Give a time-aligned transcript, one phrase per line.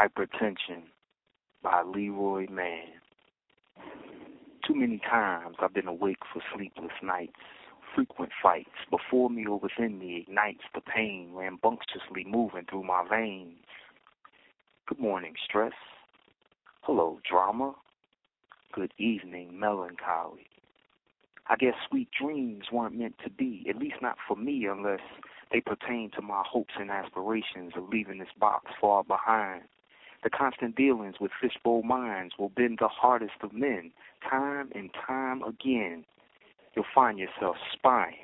[0.00, 0.84] Hypertension
[1.62, 2.88] by Leroy Mann.
[4.66, 7.34] Too many times I've been awake for sleepless nights.
[7.94, 13.66] Frequent fights before me or within me ignites the pain rambunctiously moving through my veins.
[14.88, 15.74] Good morning, stress.
[16.80, 17.74] Hello, drama.
[18.72, 20.46] Good evening, melancholy.
[21.46, 25.00] I guess sweet dreams weren't meant to be, at least not for me, unless
[25.52, 29.64] they pertain to my hopes and aspirations of leaving this box far behind.
[30.22, 33.92] The constant dealings with fishbowl minds will bend the hardest of men,
[34.28, 36.04] time and time again.
[36.74, 38.16] You'll find yourself spying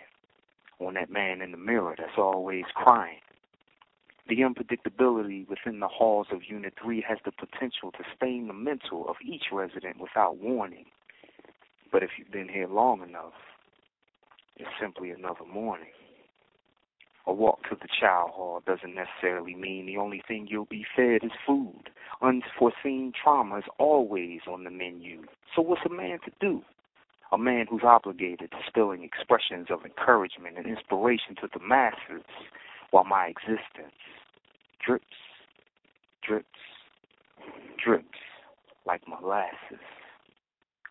[0.79, 3.21] on that man in the mirror that's always crying.
[4.29, 9.09] The unpredictability within the halls of Unit 3 has the potential to stain the mental
[9.09, 10.87] of each resident without warning.
[11.93, 13.35] But if you've been here long enough,
[14.57, 15.89] it's simply another morning.
[17.27, 21.25] A walk to the chow hall doesn't necessarily mean the only thing you'll be fed
[21.25, 21.91] is food.
[22.23, 25.25] Unforeseen trauma is always on the menu.
[25.55, 26.63] So what's a man to do?
[27.33, 32.25] A man who's obligated to spilling expressions of encouragement and inspiration to the masses
[32.93, 33.99] while my existence
[34.85, 35.05] drips,
[36.23, 36.47] drips,
[37.83, 38.07] drips
[38.87, 39.83] like molasses.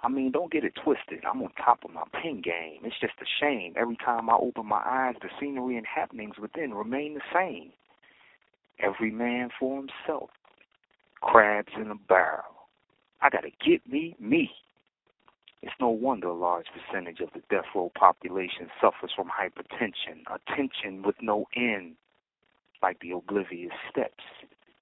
[0.06, 1.24] I mean, don't get it twisted.
[1.26, 2.82] I'm on top of my pen game.
[2.84, 3.74] It's just a shame.
[3.76, 7.72] Every time I open my eyes, the scenery and happenings within remain the same.
[8.78, 10.30] Every man for himself.
[11.22, 12.44] Crabs in a barrel.
[13.24, 14.52] I gotta get me me.
[15.64, 20.38] It's no wonder a large percentage of the death row population suffers from hypertension, a
[20.56, 21.96] tension with no end,
[22.84, 24.24] like the oblivious steps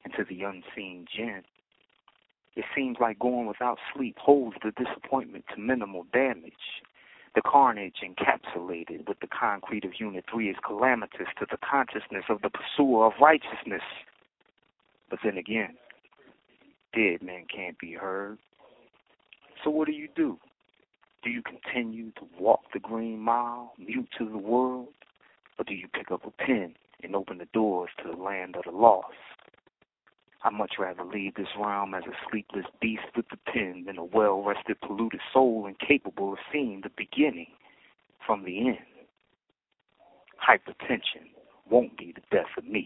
[0.04, 1.44] into the unseen gin.
[2.56, 6.54] It seems like going without sleep holds the disappointment to minimal damage.
[7.36, 12.42] The carnage encapsulated with the concrete of Unit 3 is calamitous to the consciousness of
[12.44, 13.82] the pursuer of righteousness.
[15.10, 15.76] But then again,
[16.94, 18.38] dead men can't be heard.
[19.64, 20.38] So what do you do?
[21.24, 24.90] Do you continue to walk the green mile, mute to the world?
[25.58, 28.64] Or do you pick up a pen and open the doors to the land of
[28.66, 29.08] the lost?
[30.44, 34.04] I'd much rather leave this realm as a sleepless beast with the pen than a
[34.04, 37.48] well rested, polluted soul incapable of seeing the beginning
[38.26, 38.78] from the end.
[40.46, 41.30] Hypertension
[41.70, 42.83] won't be the death of me.